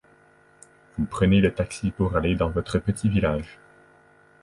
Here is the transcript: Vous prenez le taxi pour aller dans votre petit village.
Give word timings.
Vous 0.97 1.05
prenez 1.05 1.41
le 1.41 1.53
taxi 1.53 1.91
pour 1.91 2.17
aller 2.17 2.33
dans 2.35 2.49
votre 2.49 2.79
petit 2.79 3.07
village. 3.07 3.59